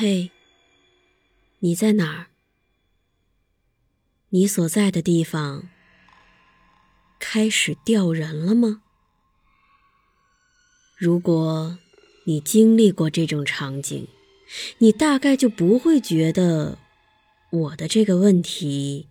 [0.00, 0.30] 嘿，
[1.58, 2.26] 你在哪儿？
[4.28, 5.68] 你所在的地方
[7.18, 8.82] 开始掉人了吗？
[10.96, 11.76] 如果
[12.26, 14.06] 你经历过这种场景，
[14.78, 16.78] 你大概就不会觉得
[17.50, 19.08] 我的这个问题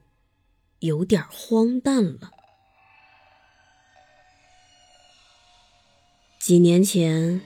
[0.80, 2.32] 有点荒诞了。
[6.40, 7.42] 几年前。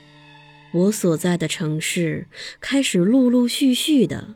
[0.74, 2.28] 我所在的城市
[2.60, 4.36] 开始陆陆续续的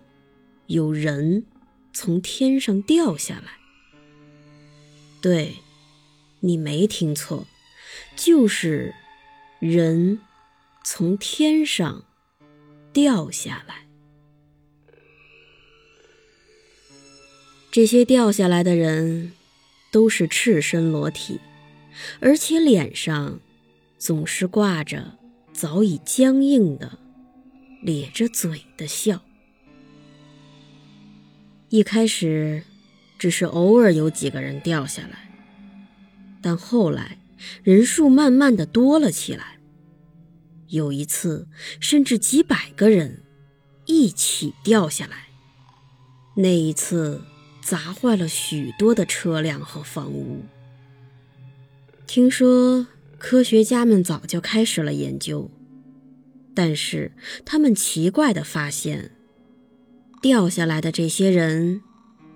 [0.68, 1.46] 有人
[1.94, 3.54] 从天上掉下来。
[5.22, 5.56] 对，
[6.42, 7.48] 你没听错，
[8.16, 8.94] 就是
[9.60, 10.20] 人
[10.84, 12.04] 从天上
[12.92, 13.88] 掉下来。
[17.72, 19.34] 这些掉下来的人
[19.92, 21.40] 都是赤身裸体，
[22.20, 23.40] 而且脸上
[23.98, 25.18] 总是挂着。
[25.56, 27.00] 早已僵硬的
[27.82, 29.22] 咧着嘴的笑。
[31.70, 32.64] 一开始，
[33.18, 35.32] 只是偶尔有几个人掉下来，
[36.42, 37.18] 但后来
[37.64, 39.60] 人数慢慢的多了起来。
[40.68, 41.48] 有一次，
[41.80, 43.24] 甚至几百个人
[43.86, 45.28] 一起掉下来。
[46.36, 47.24] 那一次，
[47.62, 50.44] 砸坏了许多的车辆和房屋。
[52.06, 52.88] 听说。
[53.28, 55.50] 科学家们早就开始了研究，
[56.54, 57.12] 但是
[57.44, 59.14] 他们奇怪地发现，
[60.22, 61.82] 掉下来的这些人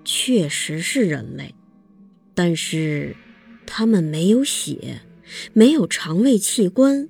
[0.04, 1.54] 确实是人类，
[2.34, 3.14] 但是
[3.66, 5.02] 他们没有血，
[5.52, 7.08] 没有肠胃器官，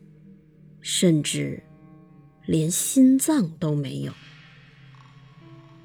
[0.83, 1.63] 甚至
[2.45, 4.13] 连心脏都没有。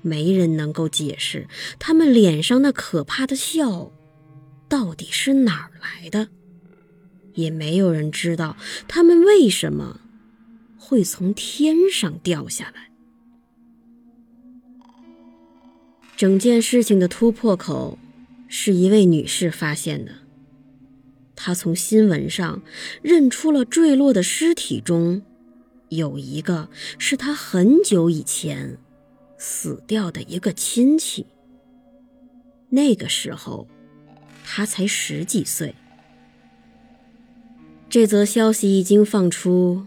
[0.01, 1.47] 没人能够解释
[1.79, 3.93] 他们脸上那可怕的笑
[4.67, 6.27] 到底是哪儿来的。
[7.35, 8.57] 也没有人知道
[8.87, 10.01] 他们为什么
[10.77, 12.89] 会从天上掉下来。
[16.17, 17.99] 整件事情的突破口
[18.47, 20.11] 是一位女士发现的。
[21.35, 22.61] 她从新闻上
[23.01, 25.21] 认出了坠落的尸体中
[25.89, 28.77] 有一个是她很久以前
[29.37, 31.25] 死掉的一个亲戚。
[32.69, 33.67] 那个时候，
[34.45, 35.75] 她才十几岁。
[37.95, 39.85] 这则消息一经放出，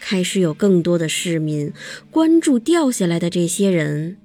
[0.00, 1.70] 开始有更多的市民
[2.10, 4.16] 关注掉下来的这些人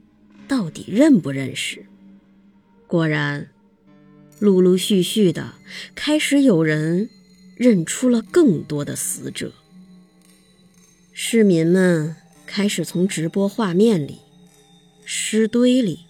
[0.47, 1.87] 到底认不认识。
[2.87, 3.49] 果然，
[4.39, 5.55] 陆陆续续的
[5.93, 7.09] 开始有人
[7.57, 9.51] 认出了更多的死者。
[11.11, 12.15] 市民们
[12.45, 14.19] 开始从直播画面里、
[15.03, 16.05] 尸堆里、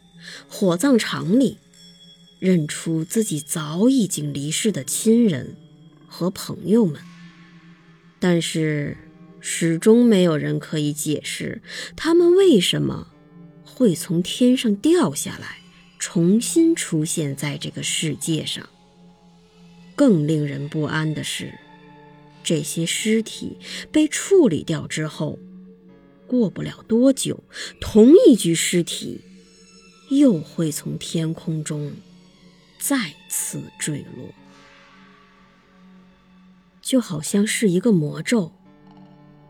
[0.47, 1.57] 火葬场里
[2.37, 5.55] 认出自己早已经离世的亲人。
[6.07, 6.99] 和朋友们，
[8.19, 8.97] 但是
[9.39, 11.61] 始终没有人可以解释
[11.95, 13.09] 他们为什么
[13.63, 15.59] 会从天上掉下来，
[15.99, 18.67] 重新出现在这个世界上。
[19.95, 21.53] 更令人不安的是，
[22.43, 23.57] 这些尸体
[23.91, 25.37] 被处理掉之后，
[26.25, 27.43] 过不了多久，
[27.81, 29.21] 同一具尸体
[30.09, 31.91] 又会从天空中
[32.79, 34.29] 再次坠落。
[36.87, 38.53] 就好像是一个魔咒，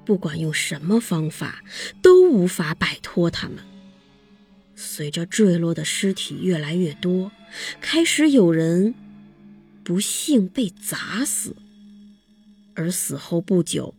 [0.04, 1.64] 不管用什么方法
[2.02, 3.60] 都无法摆脱他们。
[4.76, 7.32] 随着坠落的尸体越来越多，
[7.80, 8.96] 开始有人
[9.84, 11.56] 不幸被砸死，
[12.74, 13.94] 而死后不久，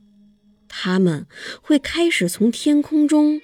[0.66, 1.24] 他们
[1.62, 3.40] 会开始从天空中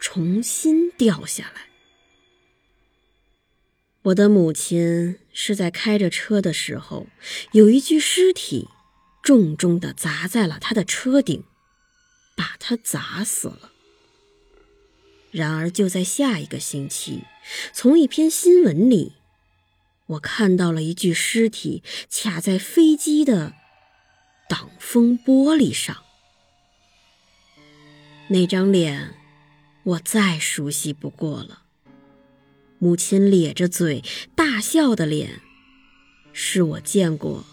[0.00, 1.68] 重新掉下来。
[4.04, 7.08] 我的母亲是在开着车的时候，
[7.52, 8.68] 有一具尸体。
[9.28, 11.44] 重重地砸在了他的车顶，
[12.34, 13.72] 把他砸死了。
[15.30, 17.24] 然而，就在下一个星期，
[17.74, 19.16] 从一篇新闻里，
[20.06, 23.52] 我看到了一具尸体卡在飞机的
[24.48, 25.98] 挡风玻璃上。
[28.28, 29.14] 那张脸，
[29.82, 31.64] 我再熟悉不过了。
[32.78, 34.02] 母亲咧着嘴
[34.34, 35.42] 大笑的脸，
[36.32, 37.44] 是我见过。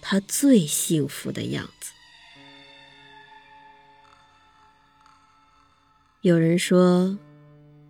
[0.00, 1.92] 他最幸福的样子。
[6.22, 7.18] 有人说，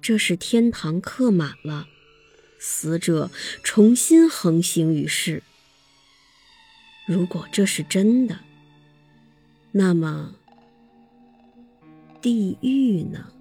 [0.01, 1.89] 这是天堂客满了，
[2.59, 3.31] 死者
[3.63, 5.43] 重新横行于世。
[7.07, 8.41] 如果这是真的，
[9.73, 10.37] 那么
[12.23, 13.33] 地狱呢？